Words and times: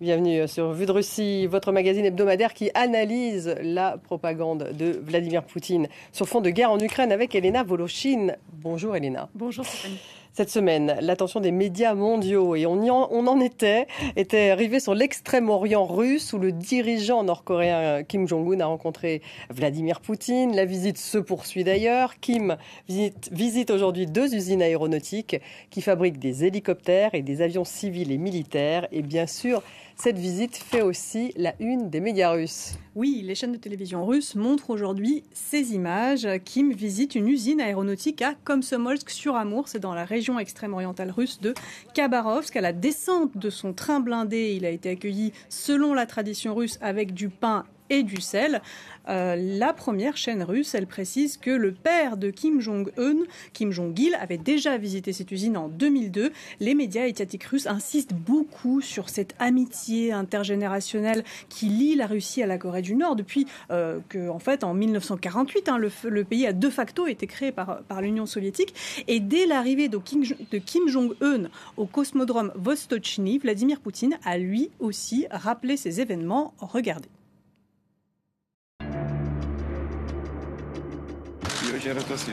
Bienvenue 0.00 0.46
sur 0.46 0.70
Vue 0.70 0.86
de 0.86 0.92
Russie, 0.92 1.48
votre 1.48 1.72
magazine 1.72 2.04
hebdomadaire 2.04 2.54
qui 2.54 2.70
analyse 2.74 3.56
la 3.60 3.98
propagande 3.98 4.70
de 4.78 4.96
Vladimir 5.02 5.42
Poutine 5.42 5.88
sur 6.12 6.28
fond 6.28 6.40
de 6.40 6.50
guerre 6.50 6.70
en 6.70 6.78
Ukraine 6.78 7.10
avec 7.10 7.34
Elena 7.34 7.64
Volochine. 7.64 8.36
Bonjour 8.52 8.94
Elena. 8.94 9.28
Bonjour 9.34 9.64
Stéphanie. 9.64 9.98
Cette 10.34 10.50
semaine, 10.50 10.96
l'attention 11.00 11.40
des 11.40 11.50
médias 11.50 11.94
mondiaux, 11.94 12.54
et 12.54 12.64
on, 12.64 12.86
en, 12.88 13.08
on 13.10 13.26
en 13.26 13.40
était, 13.40 13.88
était 14.14 14.50
arrivé 14.50 14.78
sur 14.78 14.94
l'extrême-orient 14.94 15.84
russe 15.84 16.32
où 16.32 16.38
le 16.38 16.52
dirigeant 16.52 17.24
nord-coréen 17.24 18.04
Kim 18.04 18.28
Jong-un 18.28 18.60
a 18.60 18.66
rencontré 18.66 19.20
Vladimir 19.50 20.00
Poutine. 20.00 20.54
La 20.54 20.64
visite 20.64 20.96
se 20.96 21.18
poursuit 21.18 21.64
d'ailleurs. 21.64 22.20
Kim 22.20 22.56
visite, 22.88 23.30
visite 23.32 23.70
aujourd'hui 23.72 24.06
deux 24.06 24.32
usines 24.32 24.62
aéronautiques 24.62 25.40
qui 25.70 25.82
fabriquent 25.82 26.20
des 26.20 26.44
hélicoptères 26.44 27.16
et 27.16 27.22
des 27.22 27.42
avions 27.42 27.64
civils 27.64 28.12
et 28.12 28.18
militaires. 28.18 28.86
Et 28.92 29.02
bien 29.02 29.26
sûr, 29.26 29.64
cette 30.00 30.18
visite 30.18 30.56
fait 30.56 30.80
aussi 30.80 31.32
la 31.36 31.54
une 31.58 31.90
des 31.90 31.98
médias 31.98 32.30
russes. 32.30 32.74
Oui, 32.94 33.20
les 33.24 33.34
chaînes 33.34 33.52
de 33.52 33.58
télévision 33.58 34.06
russes 34.06 34.36
montrent 34.36 34.70
aujourd'hui 34.70 35.24
ces 35.32 35.74
images. 35.74 36.26
Kim 36.44 36.72
visite 36.72 37.16
une 37.16 37.26
usine 37.26 37.60
aéronautique 37.60 38.22
à 38.22 38.34
Komsomolsk 38.44 39.10
sur 39.10 39.34
Amour, 39.34 39.66
c'est 39.66 39.80
dans 39.80 39.94
la 39.94 40.04
région 40.04 40.38
extrême-orientale 40.38 41.10
russe 41.10 41.40
de 41.40 41.52
Khabarovsk. 41.94 42.54
À 42.54 42.60
la 42.60 42.72
descente 42.72 43.36
de 43.36 43.50
son 43.50 43.72
train 43.72 43.98
blindé, 43.98 44.54
il 44.56 44.64
a 44.64 44.70
été 44.70 44.90
accueilli 44.90 45.32
selon 45.48 45.94
la 45.94 46.06
tradition 46.06 46.54
russe 46.54 46.78
avec 46.80 47.12
du 47.12 47.28
pain 47.28 47.64
et 47.90 48.04
du 48.04 48.20
sel. 48.20 48.62
Euh, 49.08 49.36
la 49.36 49.72
première 49.72 50.16
chaîne 50.16 50.42
russe, 50.42 50.74
elle 50.74 50.86
précise 50.86 51.36
que 51.36 51.50
le 51.50 51.72
père 51.72 52.16
de 52.16 52.30
Kim 52.30 52.60
Jong-un, 52.60 53.24
Kim 53.52 53.70
Jong-il, 53.72 54.14
avait 54.14 54.38
déjà 54.38 54.76
visité 54.76 55.12
cette 55.12 55.30
usine 55.30 55.56
en 55.56 55.68
2002. 55.68 56.32
Les 56.60 56.74
médias 56.74 57.06
étatiques 57.06 57.44
russes 57.44 57.66
insistent 57.66 58.14
beaucoup 58.14 58.80
sur 58.80 59.08
cette 59.08 59.34
amitié 59.38 60.12
intergénérationnelle 60.12 61.24
qui 61.48 61.66
lie 61.66 61.94
la 61.94 62.06
Russie 62.06 62.42
à 62.42 62.46
la 62.46 62.58
Corée 62.58 62.82
du 62.82 62.94
Nord 62.94 63.16
depuis 63.16 63.46
euh, 63.70 64.00
que, 64.08 64.28
en 64.28 64.38
fait, 64.38 64.64
en 64.64 64.74
1948, 64.74 65.68
hein, 65.68 65.78
le, 65.78 66.24
pays 66.24 66.46
a 66.46 66.52
de 66.52 66.68
facto 66.68 67.06
été 67.06 67.26
créé 67.26 67.52
par, 67.52 67.82
l'Union 68.00 68.26
soviétique. 68.26 68.74
Et 69.08 69.20
dès 69.20 69.46
l'arrivée 69.46 69.88
de 69.88 69.98
Kim 69.98 70.88
Jong-un 70.88 71.48
au 71.76 71.86
cosmodrome 71.86 72.52
Vostochny, 72.54 73.38
Vladimir 73.38 73.80
Poutine 73.80 74.18
a 74.24 74.38
lui 74.38 74.70
aussi 74.78 75.26
rappelé 75.30 75.76
ces 75.76 76.00
événements. 76.00 76.54
Regardez. 76.58 77.08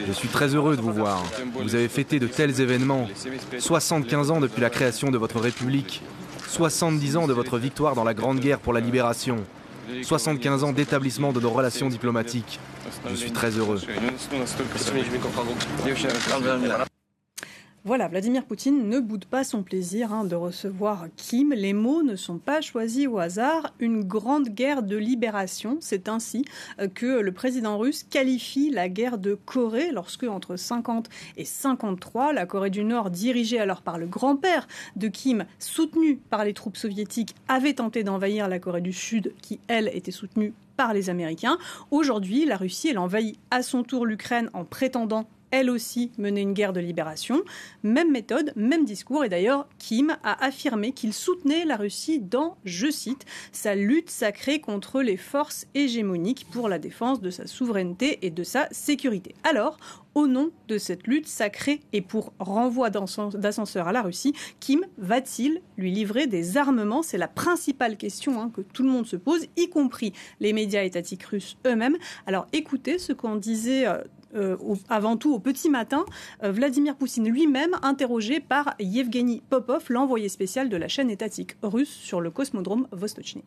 Je 0.08 0.14
suis 0.14 0.28
très 0.28 0.56
heureux 0.56 0.76
de 0.76 0.82
vous 0.82 0.94
voir. 0.94 1.24
Vous 1.54 1.76
avez 1.76 1.88
fêté 1.88 2.20
de 2.20 2.28
tels 2.28 2.62
événements. 2.62 3.08
75 3.58 4.32
ans 4.32 4.40
depuis 4.40 4.62
la 4.62 4.70
création 4.70 5.12
de 5.12 5.18
votre 5.18 5.40
République. 5.40 6.02
70 6.48 7.18
ans 7.18 7.28
de 7.28 7.34
votre 7.34 7.58
victoire 7.58 7.96
dans 7.96 8.04
la 8.04 8.14
Grande 8.14 8.40
Guerre 8.40 8.60
pour 8.60 8.74
la 8.74 8.80
libération. 8.80 9.38
75 10.02 10.64
ans 10.64 10.74
d'établissement 10.74 11.32
de 11.32 11.40
nos 11.40 11.52
relations 11.52 11.90
diplomatiques. 11.90 12.60
Je 13.10 13.16
suis 13.16 13.32
très 13.32 13.52
heureux. 13.52 13.82
Voilà, 17.88 18.08
Vladimir 18.08 18.46
Poutine 18.46 18.90
ne 18.90 19.00
boude 19.00 19.26
pas 19.26 19.44
son 19.44 19.62
plaisir 19.62 20.12
hein, 20.12 20.24
de 20.24 20.34
recevoir 20.34 21.06
Kim. 21.18 21.54
Les 21.54 21.74
mots 21.74 22.02
ne 22.02 22.16
sont 22.16 22.40
pas 22.40 22.60
choisis 22.60 23.06
au 23.06 23.20
hasard. 23.20 23.76
Une 23.78 24.04
grande 24.04 24.50
guerre 24.50 24.82
de 24.82 24.98
libération, 24.98 25.78
c'est 25.82 26.10
ainsi 26.10 26.46
euh, 26.80 26.88
que 26.88 27.06
le 27.06 27.32
président 27.32 27.78
russe 27.78 28.02
qualifie 28.02 28.72
la 28.72 28.90
guerre 28.90 29.20
de 29.20 29.36
Corée 29.36 29.92
lorsque, 29.92 30.24
entre 30.24 30.56
50 30.56 31.10
et 31.38 31.46
53, 31.46 32.34
la 32.34 32.48
Corée 32.48 32.72
du 32.72 32.84
Nord, 32.84 33.12
dirigée 33.12 33.60
alors 33.60 33.84
par 33.84 34.00
le 34.00 34.08
grand-père 34.08 34.68
de 34.96 35.08
Kim, 35.08 35.46
soutenue 35.60 36.16
par 36.16 36.44
les 36.44 36.56
troupes 36.56 36.78
soviétiques, 36.78 37.36
avait 37.48 37.76
tenté 37.76 38.04
d'envahir 38.04 38.48
la 38.48 38.58
Corée 38.58 38.82
du 38.82 38.94
Sud, 38.94 39.32
qui, 39.44 39.60
elle, 39.68 39.92
était 39.94 40.10
soutenue 40.10 40.54
par 40.76 40.96
les 40.96 41.12
Américains. 41.12 41.60
Aujourd'hui, 41.92 42.46
la 42.46 42.58
Russie, 42.58 42.90
elle 42.90 42.98
envahit 42.98 43.38
à 43.52 43.62
son 43.62 43.84
tour 43.84 44.08
l'Ukraine 44.08 44.50
en 44.54 44.66
prétendant 44.66 45.28
elle 45.56 45.70
aussi 45.70 46.12
mener 46.18 46.42
une 46.42 46.54
guerre 46.54 46.74
de 46.74 46.82
libération. 46.82 47.42
Même 47.84 48.12
méthode, 48.12 48.52
même 48.58 48.84
discours. 48.84 49.24
Et 49.24 49.30
d'ailleurs, 49.30 49.68
Kim 49.80 50.18
a 50.24 50.46
affirmé 50.46 50.92
qu'il 50.92 51.14
soutenait 51.14 51.64
la 51.64 51.78
Russie 51.78 52.20
dans, 52.20 52.58
je 52.66 52.92
cite, 52.92 53.26
sa 53.54 53.74
lutte 53.74 54.10
sacrée 54.10 54.60
contre 54.60 55.02
les 55.02 55.16
forces 55.16 55.66
hégémoniques 55.74 56.46
pour 56.52 56.68
la 56.68 56.78
défense 56.78 57.22
de 57.22 57.30
sa 57.30 57.48
souveraineté 57.48 58.20
et 58.22 58.32
de 58.32 58.44
sa 58.44 58.68
sécurité. 58.72 59.34
Alors, 59.44 59.78
au 60.16 60.28
nom 60.28 60.52
de 60.68 60.78
cette 60.78 61.06
lutte 61.08 61.28
sacrée 61.28 61.82
et 61.94 62.02
pour 62.02 62.34
renvoi 62.40 62.90
d'ascenseur 62.90 63.88
à 63.88 63.92
la 63.92 64.02
Russie, 64.02 64.34
Kim 64.60 64.86
va-t-il 64.98 65.62
lui 65.78 65.92
livrer 65.92 66.26
des 66.26 66.58
armements? 66.58 67.04
C'est 67.04 67.18
la 67.18 67.28
principale 67.28 67.98
question 67.98 68.42
hein, 68.42 68.50
que 68.50 68.62
tout 68.62 68.84
le 68.84 68.90
monde 68.90 69.06
se 69.06 69.18
pose, 69.18 69.46
y 69.58 69.70
compris 69.70 70.14
les 70.40 70.54
médias 70.54 70.84
étatiques 70.84 71.24
russes 71.24 71.58
eux-mêmes. 71.68 71.98
Alors 72.26 72.48
écoutez 72.54 72.98
ce 72.98 73.14
qu'on 73.14 73.36
disait 73.36 73.88
euh, 73.88 74.04
euh, 74.36 74.58
avant 74.90 75.18
tout 75.18 75.34
au 75.34 75.40
petit 75.40 75.70
matin, 75.70 76.06
euh, 76.44 76.52
Vladimir 76.52 76.96
Poutine 76.96 77.30
lui-même 77.30 77.76
interrogé 77.84 78.40
par 78.40 78.76
Yevgeny 78.80 79.42
Popov, 79.50 79.86
l'envoyé 79.90 80.30
spécial 80.30 80.70
de 80.70 80.78
la 80.78 80.88
chaîne 80.88 81.10
étatique 81.10 81.58
russe 81.62 81.90
sur 81.90 82.22
le 82.22 82.32
cosmodrome 82.32 82.88
Vostochny. 82.92 83.44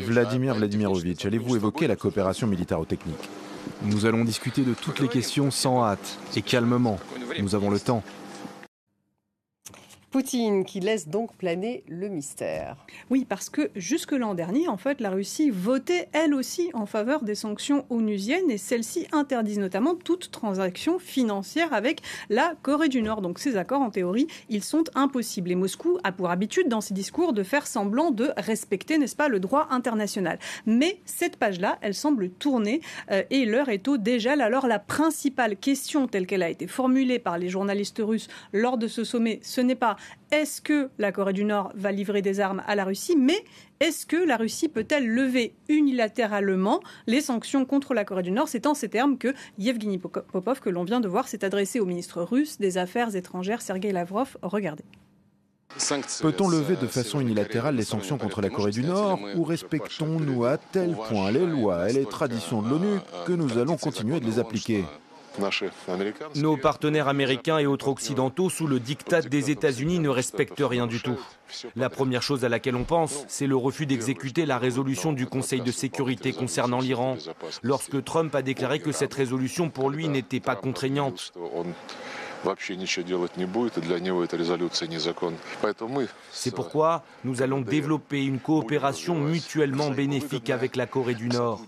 Vladimir 0.00 0.54
Vladimirovitch, 0.54 1.24
allez-vous 1.24 1.56
évoquer 1.56 1.86
la 1.86 1.96
coopération 1.96 2.46
militaro-technique? 2.46 3.28
Nous 3.82 4.06
allons 4.06 4.24
discuter 4.24 4.62
de 4.62 4.74
toutes 4.74 5.00
les 5.00 5.08
questions 5.08 5.50
sans 5.50 5.84
hâte 5.84 6.18
et 6.36 6.42
calmement. 6.42 6.98
Nous 7.40 7.54
avons 7.54 7.70
le 7.70 7.80
temps. 7.80 8.02
Poutine 10.14 10.64
qui 10.64 10.78
laisse 10.78 11.08
donc 11.08 11.34
planer 11.34 11.82
le 11.88 12.08
mystère. 12.08 12.76
Oui, 13.10 13.26
parce 13.28 13.50
que 13.50 13.72
jusque 13.74 14.12
l'an 14.12 14.34
dernier, 14.34 14.68
en 14.68 14.76
fait, 14.76 15.00
la 15.00 15.10
Russie 15.10 15.50
votait 15.50 16.08
elle 16.12 16.34
aussi 16.34 16.70
en 16.72 16.86
faveur 16.86 17.24
des 17.24 17.34
sanctions 17.34 17.84
onusiennes 17.90 18.48
et 18.48 18.56
celles-ci 18.56 19.08
interdisent 19.10 19.58
notamment 19.58 19.96
toute 19.96 20.30
transaction 20.30 21.00
financière 21.00 21.72
avec 21.72 22.00
la 22.30 22.54
Corée 22.62 22.88
du 22.88 23.02
Nord. 23.02 23.22
Donc 23.22 23.40
ces 23.40 23.56
accords, 23.56 23.80
en 23.80 23.90
théorie, 23.90 24.28
ils 24.50 24.62
sont 24.62 24.84
impossibles. 24.94 25.50
Et 25.50 25.56
Moscou 25.56 25.98
a 26.04 26.12
pour 26.12 26.30
habitude, 26.30 26.68
dans 26.68 26.80
ses 26.80 26.94
discours, 26.94 27.32
de 27.32 27.42
faire 27.42 27.66
semblant 27.66 28.12
de 28.12 28.30
respecter, 28.36 28.98
n'est-ce 28.98 29.16
pas, 29.16 29.26
le 29.26 29.40
droit 29.40 29.66
international. 29.70 30.38
Mais 30.64 31.00
cette 31.06 31.38
page-là, 31.38 31.76
elle 31.80 31.92
semble 31.92 32.30
tourner 32.30 32.82
euh, 33.10 33.24
et 33.30 33.46
l'heure 33.46 33.68
est 33.68 33.88
au 33.88 33.96
dégel. 33.96 34.42
Alors 34.42 34.68
la 34.68 34.78
principale 34.78 35.56
question 35.56 36.06
telle 36.06 36.28
qu'elle 36.28 36.44
a 36.44 36.50
été 36.50 36.68
formulée 36.68 37.18
par 37.18 37.36
les 37.36 37.48
journalistes 37.48 38.00
russes 38.00 38.28
lors 38.52 38.78
de 38.78 38.86
ce 38.86 39.02
sommet, 39.02 39.40
ce 39.42 39.60
n'est 39.60 39.74
pas 39.74 39.96
est-ce 40.30 40.60
que 40.60 40.90
la 40.98 41.12
Corée 41.12 41.32
du 41.32 41.44
Nord 41.44 41.72
va 41.74 41.92
livrer 41.92 42.22
des 42.22 42.40
armes 42.40 42.62
à 42.66 42.74
la 42.74 42.84
Russie? 42.84 43.16
Mais 43.16 43.44
est-ce 43.80 44.06
que 44.06 44.16
la 44.16 44.36
Russie 44.36 44.68
peut-elle 44.68 45.06
lever 45.06 45.54
unilatéralement 45.68 46.80
les 47.06 47.20
sanctions 47.20 47.64
contre 47.64 47.94
la 47.94 48.04
Corée 48.04 48.22
du 48.22 48.30
Nord? 48.30 48.48
C'est 48.48 48.66
en 48.66 48.74
ces 48.74 48.88
termes 48.88 49.18
que 49.18 49.34
Yevgeny 49.58 49.98
Popov, 49.98 50.60
que 50.60 50.70
l'on 50.70 50.84
vient 50.84 51.00
de 51.00 51.08
voir, 51.08 51.28
s'est 51.28 51.44
adressé 51.44 51.80
au 51.80 51.86
ministre 51.86 52.22
russe 52.22 52.58
des 52.58 52.78
Affaires 52.78 53.14
étrangères, 53.14 53.62
Sergei 53.62 53.92
Lavrov. 53.92 54.36
Regardez. 54.42 54.84
Peut-on 56.20 56.48
lever 56.48 56.76
de 56.76 56.86
façon 56.86 57.20
unilatérale 57.20 57.74
les 57.74 57.84
sanctions 57.84 58.16
contre 58.16 58.40
la 58.40 58.50
Corée 58.50 58.70
du 58.70 58.82
Nord? 58.82 59.18
Ou 59.36 59.42
respectons-nous 59.42 60.44
à 60.44 60.56
tel 60.56 60.94
point 60.94 61.32
les 61.32 61.46
lois 61.46 61.90
et 61.90 61.92
les 61.92 62.06
traditions 62.06 62.62
de 62.62 62.70
l'ONU 62.70 62.98
que 63.26 63.32
nous 63.32 63.58
allons 63.58 63.76
continuer 63.76 64.20
de 64.20 64.26
les 64.26 64.38
appliquer? 64.38 64.84
Nos 66.36 66.56
partenaires 66.56 67.08
américains 67.08 67.58
et 67.58 67.66
autres 67.66 67.88
occidentaux, 67.88 68.50
sous 68.50 68.66
le 68.66 68.80
diktat 68.80 69.22
des 69.22 69.50
États-Unis, 69.50 69.98
ne 69.98 70.08
respectent 70.08 70.62
rien 70.62 70.86
du 70.86 71.00
tout. 71.00 71.18
La 71.76 71.90
première 71.90 72.22
chose 72.22 72.44
à 72.44 72.48
laquelle 72.48 72.76
on 72.76 72.84
pense, 72.84 73.24
c'est 73.28 73.46
le 73.46 73.56
refus 73.56 73.86
d'exécuter 73.86 74.46
la 74.46 74.58
résolution 74.58 75.12
du 75.12 75.26
Conseil 75.26 75.60
de 75.60 75.72
sécurité 75.72 76.32
concernant 76.32 76.80
l'Iran, 76.80 77.16
lorsque 77.62 78.02
Trump 78.04 78.34
a 78.34 78.42
déclaré 78.42 78.80
que 78.80 78.92
cette 78.92 79.14
résolution 79.14 79.70
pour 79.70 79.90
lui 79.90 80.08
n'était 80.08 80.40
pas 80.40 80.56
contraignante. 80.56 81.32
C'est 86.32 86.54
pourquoi 86.54 87.02
nous 87.24 87.42
allons 87.42 87.60
développer 87.60 88.24
une 88.24 88.38
coopération 88.38 89.14
mutuellement 89.14 89.90
bénéfique 89.90 90.50
avec 90.50 90.76
la 90.76 90.86
Corée 90.86 91.14
du 91.14 91.28
Nord. 91.28 91.62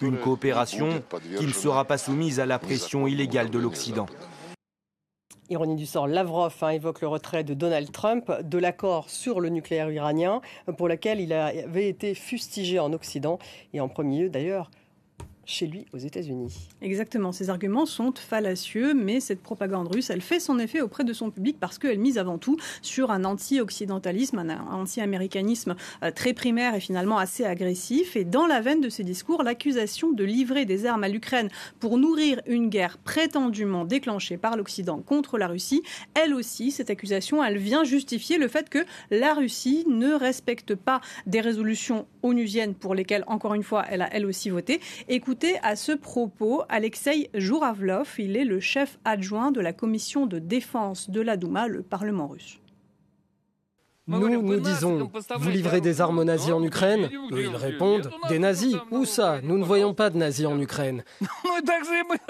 Une 0.00 0.18
coopération 0.18 1.02
qui 1.38 1.46
ne 1.46 1.52
sera 1.52 1.84
pas 1.84 1.98
soumise 1.98 2.40
à 2.40 2.46
la 2.46 2.58
pression 2.58 3.06
illégale 3.06 3.50
de 3.50 3.58
l'Occident. 3.58 4.06
Ironie 5.48 5.76
du 5.76 5.86
sort, 5.86 6.08
Lavrov 6.08 6.56
hein, 6.62 6.70
évoque 6.70 7.00
le 7.00 7.06
retrait 7.06 7.44
de 7.44 7.54
Donald 7.54 7.92
Trump 7.92 8.32
de 8.42 8.58
l'accord 8.58 9.08
sur 9.08 9.38
le 9.38 9.48
nucléaire 9.48 9.90
iranien, 9.92 10.40
pour 10.76 10.88
lequel 10.88 11.20
il 11.20 11.32
avait 11.32 11.88
été 11.88 12.14
fustigé 12.14 12.80
en 12.80 12.92
Occident 12.92 13.38
et 13.72 13.80
en 13.80 13.88
premier 13.88 14.22
lieu 14.22 14.28
d'ailleurs 14.28 14.70
chez 15.46 15.66
lui 15.66 15.86
aux 15.94 15.98
États-Unis. 15.98 16.52
Exactement, 16.82 17.32
ces 17.32 17.48
arguments 17.48 17.86
sont 17.86 18.12
fallacieux, 18.14 18.92
mais 18.94 19.20
cette 19.20 19.40
propagande 19.40 19.88
russe, 19.94 20.10
elle 20.10 20.20
fait 20.20 20.40
son 20.40 20.58
effet 20.58 20.80
auprès 20.80 21.04
de 21.04 21.12
son 21.12 21.30
public 21.30 21.56
parce 21.58 21.78
qu'elle 21.78 21.98
mise 21.98 22.18
avant 22.18 22.36
tout 22.36 22.56
sur 22.82 23.10
un 23.10 23.24
anti-occidentalisme, 23.24 24.38
un 24.38 24.58
anti-américanisme 24.72 25.76
euh, 26.02 26.10
très 26.10 26.34
primaire 26.34 26.74
et 26.74 26.80
finalement 26.80 27.18
assez 27.18 27.44
agressif. 27.44 28.16
Et 28.16 28.24
dans 28.24 28.46
la 28.46 28.60
veine 28.60 28.80
de 28.80 28.88
ces 28.88 29.04
discours, 29.04 29.42
l'accusation 29.42 30.12
de 30.12 30.24
livrer 30.24 30.64
des 30.64 30.84
armes 30.84 31.04
à 31.04 31.08
l'Ukraine 31.08 31.48
pour 31.78 31.96
nourrir 31.96 32.40
une 32.46 32.68
guerre 32.68 32.98
prétendument 32.98 33.84
déclenchée 33.84 34.36
par 34.36 34.56
l'Occident 34.56 35.00
contre 35.00 35.38
la 35.38 35.46
Russie, 35.46 35.82
elle 36.14 36.34
aussi, 36.34 36.72
cette 36.72 36.90
accusation, 36.90 37.42
elle 37.42 37.58
vient 37.58 37.84
justifier 37.84 38.38
le 38.38 38.48
fait 38.48 38.68
que 38.68 38.84
la 39.10 39.34
Russie 39.34 39.84
ne 39.88 40.12
respecte 40.12 40.74
pas 40.74 41.00
des 41.26 41.40
résolutions 41.40 42.06
onusiennes 42.22 42.74
pour 42.74 42.94
lesquelles, 42.94 43.24
encore 43.28 43.54
une 43.54 43.62
fois, 43.62 43.84
elle 43.88 44.02
a 44.02 44.08
elle 44.12 44.26
aussi 44.26 44.50
voté. 44.50 44.80
Écoutez 45.36 45.58
à 45.62 45.76
ce 45.76 45.92
propos 45.92 46.62
Alexei 46.70 47.28
Jouravlov, 47.34 48.08
il 48.16 48.38
est 48.38 48.46
le 48.46 48.58
chef 48.58 48.98
adjoint 49.04 49.50
de 49.50 49.60
la 49.60 49.74
commission 49.74 50.24
de 50.24 50.38
défense 50.38 51.10
de 51.10 51.20
la 51.20 51.36
Douma, 51.36 51.68
le 51.68 51.82
Parlement 51.82 52.26
russe. 52.26 52.58
Nous, 54.06 54.40
nous 54.40 54.60
disons, 54.60 55.10
vous 55.38 55.50
livrez 55.50 55.82
des 55.82 56.00
armes 56.00 56.20
aux 56.20 56.24
nazis 56.24 56.52
en 56.52 56.62
Ukraine 56.62 57.10
Eux, 57.32 57.42
ils 57.42 57.54
répondent, 57.54 58.10
des 58.30 58.38
nazis 58.38 58.76
Où 58.90 59.04
ça? 59.04 59.40
Nous 59.42 59.58
ne 59.58 59.64
voyons 59.64 59.92
pas 59.92 60.08
de 60.08 60.16
nazis 60.16 60.46
en 60.46 60.58
Ukraine. 60.58 61.04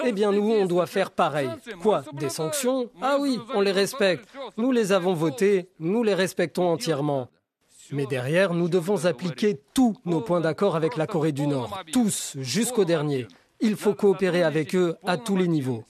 Eh 0.03 0.11
bien, 0.11 0.33
nous, 0.33 0.51
on 0.51 0.65
doit 0.65 0.85
faire 0.85 1.11
pareil. 1.11 1.49
Quoi? 1.81 2.03
Des 2.13 2.29
sanctions? 2.29 2.89
Ah 3.01 3.17
oui, 3.21 3.39
on 3.53 3.61
les 3.61 3.71
respecte. 3.71 4.27
Nous 4.57 4.73
les 4.73 4.91
avons 4.91 5.13
votées, 5.13 5.69
nous 5.79 6.03
les 6.03 6.13
respectons 6.13 6.67
entièrement. 6.67 7.29
Mais 7.91 8.05
derrière, 8.05 8.53
nous 8.53 8.69
devons 8.69 9.05
appliquer 9.05 9.59
tous 9.73 9.95
nos 10.05 10.21
points 10.21 10.41
d'accord 10.41 10.75
avec 10.75 10.97
la 10.97 11.07
Corée 11.07 11.31
du 11.31 11.47
Nord, 11.47 11.83
tous, 11.91 12.35
jusqu'au 12.39 12.85
dernier. 12.85 13.27
Il 13.59 13.75
faut 13.75 13.93
coopérer 13.93 14.43
avec 14.43 14.75
eux 14.75 14.95
à 15.05 15.17
tous 15.17 15.35
les 15.35 15.47
niveaux. 15.47 15.83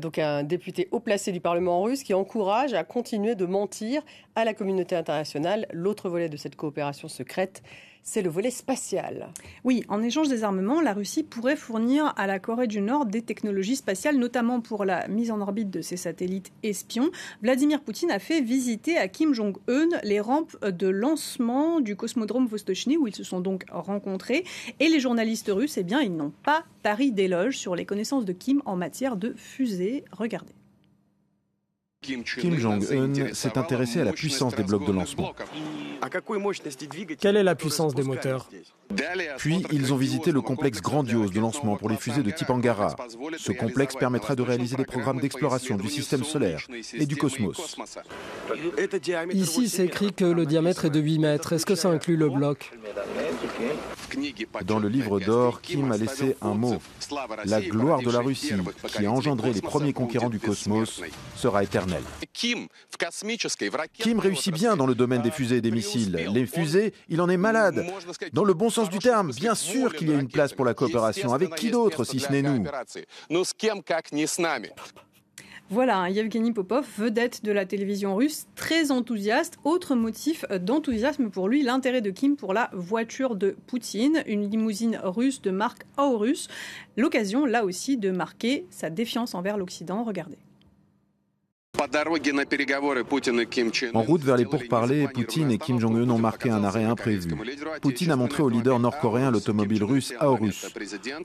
donc 0.00 0.18
un 0.18 0.42
député 0.44 0.88
haut 0.92 1.00
placé 1.00 1.32
du 1.32 1.40
Parlement 1.40 1.82
russe 1.82 2.02
qui 2.02 2.14
encourage 2.14 2.74
à 2.74 2.84
continuer 2.84 3.34
de 3.34 3.46
mentir 3.46 4.02
à 4.34 4.44
la 4.44 4.54
communauté 4.54 4.94
internationale. 4.94 5.66
L'autre 5.72 6.08
volet 6.08 6.28
de 6.28 6.36
cette 6.36 6.56
coopération 6.56 7.08
secrète, 7.08 7.62
c'est 8.02 8.22
le 8.22 8.30
volet 8.30 8.50
spatial. 8.50 9.28
Oui, 9.64 9.84
en 9.88 10.02
échange 10.02 10.28
des 10.28 10.44
armements, 10.44 10.80
la 10.80 10.92
Russie 10.92 11.22
pourrait 11.22 11.56
fournir 11.56 12.12
à 12.16 12.26
la 12.26 12.38
Corée 12.38 12.66
du 12.66 12.80
Nord 12.80 13.06
des 13.06 13.22
technologies 13.22 13.76
spatiales, 13.76 14.16
notamment 14.16 14.60
pour 14.60 14.84
la 14.84 15.06
mise 15.08 15.30
en 15.30 15.40
orbite 15.40 15.70
de 15.70 15.80
ses 15.80 15.96
satellites 15.96 16.52
espions. 16.62 17.10
Vladimir 17.42 17.80
Poutine 17.80 18.10
a 18.10 18.18
fait 18.18 18.40
visiter 18.40 18.96
à 18.96 19.08
Kim 19.08 19.34
Jong-un 19.34 19.88
les 20.02 20.20
rampes 20.20 20.56
de 20.64 20.88
lancement 20.88 21.80
du 21.80 21.96
cosmodrome 21.96 22.46
Vostochny, 22.46 22.96
où 22.96 23.06
ils 23.06 23.14
se 23.14 23.24
sont 23.24 23.40
donc 23.40 23.64
rencontrés. 23.70 24.44
Et 24.80 24.88
les 24.88 25.00
journalistes 25.00 25.50
russes, 25.52 25.78
eh 25.78 25.84
bien, 25.84 26.00
ils 26.00 26.14
n'ont 26.14 26.32
pas 26.42 26.64
tari 26.82 27.12
d'éloges 27.12 27.58
sur 27.58 27.76
les 27.76 27.86
connaissances 27.86 28.24
de 28.24 28.32
Kim 28.32 28.62
en 28.64 28.76
matière 28.76 29.16
de 29.16 29.34
fusées. 29.36 30.04
Regardez. 30.12 30.54
Kim 32.02 32.58
Jong-un 32.58 33.32
s'est 33.32 33.56
intéressé 33.56 34.00
à 34.00 34.04
la 34.04 34.12
puissance 34.12 34.54
des 34.56 34.64
blocs 34.64 34.84
de 34.86 34.92
lancement. 34.92 35.32
Quelle 37.20 37.36
est 37.36 37.42
la 37.44 37.54
puissance 37.54 37.94
des 37.94 38.02
moteurs? 38.02 38.48
Puis, 39.38 39.64
ils 39.70 39.92
ont 39.92 39.96
visité 39.96 40.32
le 40.32 40.40
complexe 40.40 40.82
grandiose 40.82 41.30
de 41.30 41.40
lancement 41.40 41.76
pour 41.76 41.88
les 41.88 41.96
fusées 41.96 42.22
de 42.22 42.30
type 42.30 42.50
Angara. 42.50 42.96
Ce 43.38 43.52
complexe 43.52 43.94
permettra 43.94 44.34
de 44.34 44.42
réaliser 44.42 44.76
des 44.76 44.84
programmes 44.84 45.20
d'exploration 45.20 45.76
du 45.76 45.88
système 45.88 46.24
solaire 46.24 46.66
et 46.94 47.06
du 47.06 47.16
cosmos. 47.16 47.76
Ici, 49.32 49.68
c'est 49.68 49.86
écrit 49.86 50.12
que 50.12 50.24
le 50.24 50.44
diamètre 50.44 50.84
est 50.84 50.90
de 50.90 51.00
8 51.00 51.18
mètres. 51.20 51.52
Est-ce 51.52 51.66
que 51.66 51.76
ça 51.76 51.88
inclut 51.88 52.16
le 52.16 52.28
bloc? 52.28 52.72
Dans 54.64 54.78
le 54.78 54.88
livre 54.88 55.20
d'or, 55.20 55.60
Kim 55.60 55.90
a 55.92 55.96
laissé 55.96 56.36
un 56.40 56.54
mot. 56.54 56.76
La 57.44 57.60
gloire 57.60 58.00
de 58.02 58.10
la 58.10 58.20
Russie, 58.20 58.52
qui 58.88 59.06
a 59.06 59.10
engendré 59.10 59.52
les 59.52 59.60
premiers 59.60 59.92
conquérants 59.92 60.30
du 60.30 60.40
cosmos, 60.40 61.02
sera 61.36 61.62
éternelle. 61.62 62.02
Kim 62.32 64.18
réussit 64.18 64.54
bien 64.54 64.76
dans 64.76 64.86
le 64.86 64.94
domaine 64.94 65.22
des 65.22 65.30
fusées 65.30 65.56
et 65.56 65.60
des 65.60 65.70
missiles. 65.70 66.12
Les 66.32 66.46
fusées, 66.46 66.94
il 67.08 67.20
en 67.20 67.28
est 67.28 67.36
malade. 67.36 67.84
Dans 68.32 68.44
le 68.44 68.54
bon 68.54 68.70
sens 68.70 68.90
du 68.90 68.98
terme, 68.98 69.32
bien 69.32 69.54
sûr 69.54 69.94
qu'il 69.94 70.10
y 70.10 70.14
a 70.14 70.18
une 70.18 70.28
place 70.28 70.52
pour 70.52 70.64
la 70.64 70.74
coopération. 70.74 71.32
Avec 71.32 71.54
qui 71.54 71.70
d'autre 71.70 72.04
si 72.04 72.20
ce 72.20 72.30
n'est 72.30 72.42
nous? 72.42 72.64
Voilà, 75.72 76.10
Yevgeny 76.10 76.52
Popov, 76.52 76.86
vedette 76.98 77.44
de 77.44 77.50
la 77.50 77.64
télévision 77.64 78.14
russe, 78.14 78.46
très 78.56 78.90
enthousiaste. 78.90 79.58
Autre 79.64 79.94
motif 79.94 80.44
d'enthousiasme 80.60 81.30
pour 81.30 81.48
lui, 81.48 81.62
l'intérêt 81.62 82.02
de 82.02 82.10
Kim 82.10 82.36
pour 82.36 82.52
la 82.52 82.68
voiture 82.74 83.36
de 83.36 83.56
Poutine, 83.68 84.22
une 84.26 84.50
limousine 84.50 85.00
russe 85.02 85.40
de 85.40 85.50
marque 85.50 85.84
Aurus. 85.96 86.48
L'occasion, 86.98 87.46
là 87.46 87.64
aussi, 87.64 87.96
de 87.96 88.10
marquer 88.10 88.66
sa 88.68 88.90
défiance 88.90 89.34
envers 89.34 89.56
l'Occident. 89.56 90.04
Regardez. 90.04 90.36
En 93.94 94.02
route 94.02 94.22
vers 94.22 94.36
les 94.36 94.44
pourparlers, 94.44 95.08
Poutine 95.08 95.50
et 95.50 95.58
Kim 95.58 95.78
Jong-un 95.78 96.08
ont 96.10 96.18
marqué 96.18 96.50
un 96.50 96.64
arrêt 96.64 96.84
imprévu. 96.84 97.34
Poutine 97.80 98.10
a 98.10 98.16
montré 98.16 98.42
au 98.42 98.48
leader 98.48 98.78
nord-coréen 98.78 99.30
l'automobile 99.30 99.84
russe 99.84 100.14
Aorus. 100.18 100.66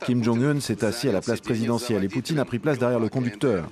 Kim 0.06 0.24
Jong-un 0.24 0.60
s'est 0.60 0.84
assis 0.84 1.10
à 1.10 1.12
la 1.12 1.22
place 1.22 1.42
présidentielle 1.42 2.04
et 2.04 2.10
Poutine 2.10 2.40
a 2.40 2.46
pris 2.46 2.60
place 2.60 2.80
derrière 2.80 3.00
le 3.00 3.10
conducteur. 3.10 3.70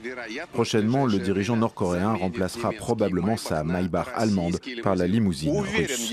Prochainement, 0.53 1.05
le 1.05 1.19
dirigeant 1.19 1.57
nord-coréen 1.57 2.13
remplacera 2.13 2.71
probablement 2.71 3.37
sa 3.37 3.63
Maybach 3.63 4.07
allemande 4.15 4.59
par 4.83 4.95
la 4.95 5.07
limousine 5.07 5.59
russe. 5.59 6.09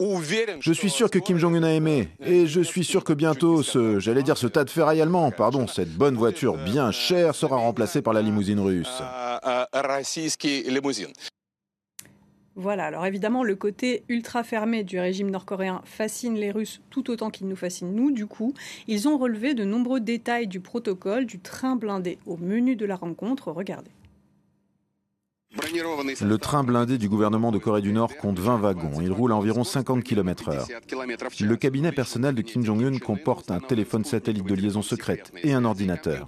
Je 0.00 0.72
suis 0.72 0.88
sûr 0.88 1.10
que 1.10 1.18
Kim 1.18 1.36
Jong-un 1.36 1.62
a 1.62 1.72
aimé, 1.72 2.08
et 2.24 2.46
je 2.46 2.62
suis 2.62 2.84
sûr 2.84 3.04
que 3.04 3.12
bientôt 3.12 3.62
ce, 3.62 4.00
j'allais 4.00 4.22
dire 4.22 4.38
ce 4.38 4.46
tas 4.46 4.64
de 4.64 4.70
ferraille 4.70 5.02
allemand, 5.02 5.30
pardon, 5.30 5.66
cette 5.66 5.92
bonne 5.92 6.16
voiture 6.16 6.56
bien 6.56 6.90
chère 6.90 7.34
sera 7.34 7.56
remplacée 7.56 8.00
par 8.00 8.14
la 8.14 8.22
limousine 8.22 8.60
russe. 8.60 9.02
Voilà, 12.56 12.84
alors 12.84 13.06
évidemment, 13.06 13.44
le 13.44 13.56
côté 13.56 14.02
ultra 14.08 14.42
fermé 14.42 14.84
du 14.84 14.98
régime 14.98 15.30
nord-coréen 15.30 15.82
fascine 15.84 16.34
les 16.34 16.50
Russes 16.50 16.80
tout 16.90 17.10
autant 17.10 17.30
qu'il 17.30 17.46
nous 17.46 17.56
fascine 17.56 17.94
nous. 17.94 18.10
Du 18.10 18.26
coup, 18.26 18.54
ils 18.88 19.06
ont 19.06 19.16
relevé 19.18 19.54
de 19.54 19.64
nombreux 19.64 20.00
détails 20.00 20.46
du 20.46 20.60
protocole 20.60 21.26
du 21.26 21.38
train 21.38 21.76
blindé 21.76 22.18
au 22.26 22.36
menu 22.36 22.74
de 22.74 22.86
la 22.86 22.96
rencontre. 22.96 23.52
Regardez. 23.52 23.90
Le 26.22 26.36
train 26.36 26.62
blindé 26.62 26.96
du 26.96 27.08
gouvernement 27.08 27.50
de 27.50 27.58
Corée 27.58 27.82
du 27.82 27.92
Nord 27.92 28.16
compte 28.16 28.38
20 28.38 28.58
wagons. 28.58 29.00
Il 29.00 29.10
roule 29.10 29.32
à 29.32 29.36
environ 29.36 29.64
50 29.64 30.04
km/h. 30.04 31.44
Le 31.44 31.56
cabinet 31.56 31.90
personnel 31.90 32.36
de 32.36 32.42
Kim 32.42 32.64
Jong-un 32.64 32.98
comporte 32.98 33.50
un 33.50 33.58
téléphone 33.58 34.04
satellite 34.04 34.46
de 34.46 34.54
liaison 34.54 34.82
secrète 34.82 35.32
et 35.42 35.52
un 35.52 35.64
ordinateur. 35.64 36.26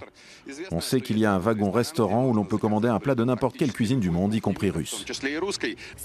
On 0.71 0.81
sait 0.81 0.99
qu'il 0.99 1.19
y 1.19 1.25
a 1.25 1.33
un 1.33 1.39
wagon-restaurant 1.39 2.27
où 2.27 2.33
l'on 2.33 2.43
peut 2.43 2.57
commander 2.57 2.89
un 2.89 2.99
plat 2.99 3.15
de 3.15 3.23
n'importe 3.23 3.55
quelle 3.55 3.71
cuisine 3.71 4.01
du 4.01 4.09
monde, 4.09 4.33
y 4.33 4.41
compris 4.41 4.69
russe. 4.69 5.05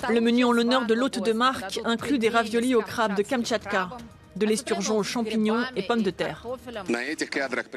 Le 0.09 0.21
menu 0.21 0.45
en 0.45 0.53
l'honneur 0.53 0.87
de 0.87 0.95
l'hôte 0.95 1.25
de 1.25 1.33
marque 1.33 1.81
inclut 1.85 2.19
des 2.19 2.29
raviolis 2.29 2.77
au 2.77 2.83
crabe 2.83 3.17
de 3.17 3.23
Kamchatka 3.23 3.91
de 4.39 4.47
l'esturgeon 4.47 4.99
aux 4.99 5.03
champignons 5.03 5.63
et 5.77 5.83
pommes 5.83 6.03
de 6.03 6.11
terre. 6.11 6.47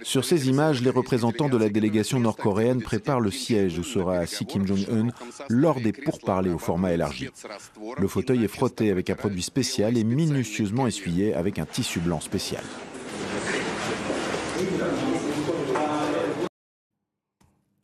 Sur 0.04 0.24
ces 0.24 0.48
images, 0.48 0.82
les 0.82 0.90
représentants 0.90 1.50
de 1.50 1.58
la 1.58 1.70
délégation 1.70 2.20
nord-coréenne 2.20 2.82
préparent 2.82 3.20
le 3.20 3.32
siège 3.32 3.80
où 3.80 3.84
sera 3.84 4.18
assis 4.18 4.46
Kim 4.46 4.66
Jong-un 4.66 5.10
lors 5.50 5.82
des 5.82 5.92
pourparlers 5.92 6.52
au 6.52 6.60
format 6.60 6.94
élargi. 6.94 7.30
Le 7.98 8.08
fauteuil 8.08 8.44
est 8.44 8.48
frotté 8.48 8.92
avec 8.92 9.10
un 9.10 9.16
produit 9.16 9.42
spécial 9.42 9.98
et 9.98 10.04
minutieusement 10.04 10.88
essuyé 10.88 11.34
avec 11.34 11.60
un 11.60 11.66
tissu 11.66 12.00
blanc 12.00 12.20
spécial. 12.20 12.64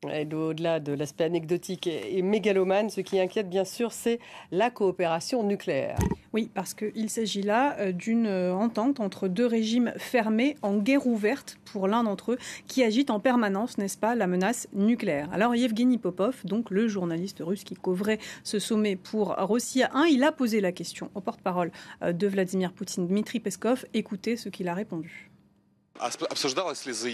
Au-delà 0.05 0.79
de 0.79 0.93
l'aspect 0.93 1.23
anecdotique 1.23 1.87
et 1.87 2.21
mégalomane, 2.21 2.91
ce 2.91 3.01
qui 3.01 3.19
inquiète 3.19 3.49
bien 3.49 3.65
sûr, 3.65 3.91
c'est 3.91 4.19
la 4.51 4.69
coopération 4.69 5.41
nucléaire. 5.41 5.97
Oui, 6.33 6.51
parce 6.53 6.75
qu'il 6.75 7.09
s'agit 7.09 7.41
là 7.41 7.75
euh, 7.79 7.91
d'une 7.91 8.27
euh, 8.27 8.53
entente 8.53 8.99
entre 8.99 9.27
deux 9.27 9.47
régimes 9.47 9.91
fermés 9.97 10.55
en 10.61 10.77
guerre 10.77 11.07
ouverte 11.07 11.57
pour 11.65 11.87
l'un 11.87 12.03
d'entre 12.03 12.33
eux, 12.33 12.37
qui 12.67 12.83
agite 12.83 13.09
en 13.09 13.19
permanence, 13.19 13.79
n'est-ce 13.79 13.97
pas, 13.97 14.13
la 14.13 14.27
menace 14.27 14.67
nucléaire. 14.71 15.29
Alors 15.33 15.55
Yevgeny 15.55 15.97
Popov, 15.97 16.41
donc 16.43 16.69
le 16.69 16.87
journaliste 16.87 17.39
russe 17.39 17.63
qui 17.63 17.73
couvrait 17.73 18.19
ce 18.43 18.59
sommet 18.59 18.97
pour 18.97 19.35
Rossia 19.35 19.89
1, 19.95 20.05
il 20.05 20.23
a 20.23 20.31
posé 20.31 20.61
la 20.61 20.71
question 20.71 21.09
au 21.15 21.21
porte-parole 21.21 21.71
euh, 22.03 22.13
de 22.13 22.27
Vladimir 22.27 22.71
Poutine, 22.71 23.07
Dmitri 23.07 23.39
Peskov. 23.39 23.85
Écoutez 23.95 24.37
ce 24.37 24.49
qu'il 24.49 24.67
a 24.67 24.75
répondu. 24.75 25.31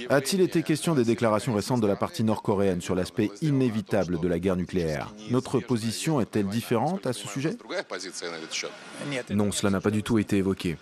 A-t-il 0.10 0.42
été 0.42 0.64
question 0.64 0.96
des 0.96 1.04
déclarations 1.04 1.54
récentes 1.54 1.82
de 1.82 1.88
la 1.88 1.96
partie 1.96 2.24
nord-coréenne 2.24 2.82
sur 2.82 2.96
l'aspect 2.96 3.30
inévitable 3.42 4.20
de 4.20 4.28
la 4.28 4.40
guerre 4.40 4.56
nucléaire? 4.56 5.14
Notre 5.30 5.60
position 5.60 6.20
est-elle 6.22 6.48
différente 6.48 7.08
à 7.08 7.14
ce 7.14 7.28
sujet? 7.28 7.58
Non, 9.30 9.52
cela 9.52 9.70
n'a 9.72 9.82
pas 9.82 9.92
du 9.92 10.04
tout 10.04 10.18
été 10.18 10.38
évoqué. 10.38 10.78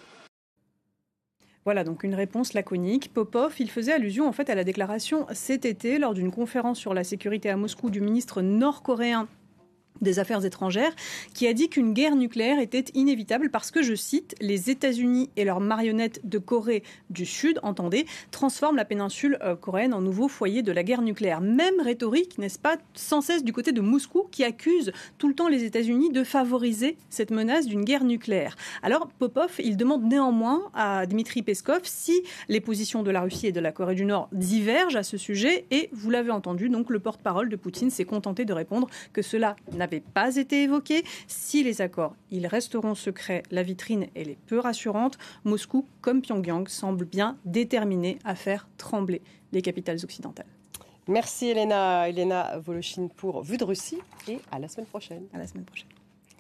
Voilà 1.64 1.84
donc 1.84 2.04
une 2.04 2.16
réponse 2.16 2.54
laconique. 2.54 3.14
Popov, 3.14 3.54
il 3.60 3.70
faisait 3.70 3.94
allusion 3.94 4.28
en 4.28 4.32
fait 4.32 4.50
à 4.50 4.56
la 4.56 4.64
déclaration 4.64 5.28
cet 5.32 5.64
été 5.66 6.00
lors 6.00 6.16
d'une 6.16 6.32
conférence 6.32 6.80
sur 6.80 6.96
la 6.96 7.04
sécurité 7.04 7.52
à 7.52 7.58
Moscou 7.58 7.92
du 7.92 8.02
ministre 8.02 8.42
nord-coréen 8.42 9.28
des 10.02 10.20
Affaires 10.20 10.46
étrangères, 10.46 10.94
qui 11.34 11.48
a 11.48 11.54
dit 11.54 11.70
qu'une 11.70 11.94
guerre 11.94 12.16
nucléaire 12.16 12.60
était 12.60 12.86
inévitable 12.94 13.50
parce 13.50 13.72
que, 13.72 13.84
je 13.84 13.96
cite, 13.96 14.36
les 14.42 14.70
États-Unis 14.70 15.30
et 15.36 15.46
leurs 15.46 15.60
marionnettes 15.60 16.22
de 16.24 16.38
Corée 16.38 16.84
du 17.10 17.26
Sud, 17.26 17.60
entendez, 17.64 18.06
transforment 18.32 18.78
la 18.78 18.86
péninsule 18.86 19.38
euh, 19.42 19.56
coréenne 19.56 19.94
en 19.94 20.02
nouveau 20.02 20.28
foyer 20.28 20.64
de 20.64 20.72
la 20.72 20.84
guerre 20.84 21.02
nucléaire. 21.02 21.42
Même 21.42 21.80
rhétorique, 21.80 22.38
n'est-ce 22.38 22.60
pas, 22.60 22.78
sans 22.94 23.22
cesse 23.22 23.44
du 23.44 23.54
côté 23.54 23.72
de 23.72 23.82
Moscou, 23.82 24.28
qui 24.32 24.44
accuse 24.44 24.92
tout 25.18 25.28
le 25.28 25.36
temps 25.36 25.48
les 25.48 25.64
États-Unis 25.64 26.10
de 26.12 26.24
favoriser 26.24 26.98
cette 27.10 27.32
menace 27.32 27.68
d'une 27.68 27.84
guerre 27.84 28.04
nucléaire. 28.04 28.56
Alors, 28.84 29.08
Popov, 29.08 29.52
il 29.60 29.78
demande 29.78 30.04
néanmoins 30.04 30.70
à 30.74 31.06
Dmitri 31.06 31.44
Peskov 31.44 31.82
si 31.84 32.22
les 32.50 32.60
positions 32.60 33.04
de 33.04 33.12
la 33.12 33.22
Russie 33.22 33.48
et 33.48 33.52
de 33.52 33.60
la 33.60 33.72
Corée 33.72 33.96
du 33.96 34.06
Nord 34.06 34.30
divergent 34.32 34.96
à 34.96 35.04
ce 35.04 35.18
sujet, 35.18 35.66
et 35.72 35.90
vous 35.92 36.10
l'avez 36.10 36.32
entendu, 36.32 36.70
donc 36.70 36.90
le 36.90 37.00
porte-parole 37.00 37.50
de 37.50 37.56
Poutine 37.56 37.90
s'est 37.90 38.06
contenté 38.06 38.46
de 38.46 38.54
répondre 38.54 38.90
que 39.14 39.22
cela 39.22 39.56
n'a 39.74 39.88
pas 40.00 40.38
été 40.38 40.64
évoqué. 40.64 41.04
Si 41.28 41.64
les 41.64 41.82
accords, 41.82 42.16
ils 42.32 42.48
resteront 42.48 42.96
secrets, 42.96 43.44
la 43.52 43.64
vitrine, 43.64 44.08
elle 44.16 44.30
est 44.30 44.38
peu 44.48 44.60
rassurante. 44.60 45.18
Moscou, 45.44 45.86
comme 46.02 46.22
Pyongyang, 46.22 46.68
semble 46.68 47.06
bien 47.06 47.38
déterminé 47.46 48.20
à 48.24 48.36
faire 48.36 48.68
trembler 48.78 49.22
les 49.52 49.62
capitales 49.62 50.04
occidentales. 50.04 50.48
Merci 51.08 51.50
Elena, 51.50 52.08
Elena 52.08 52.58
Voloshin 52.60 53.08
pour 53.08 53.42
Vue 53.44 53.58
de 53.58 53.64
Russie 53.64 54.00
et 54.28 54.40
à 54.52 54.60
la 54.60 54.68
semaine 54.68 54.86
prochaine. 54.86 55.26
À 55.34 55.38
la 55.38 55.48
semaine 55.48 55.66
prochaine. 55.66 55.90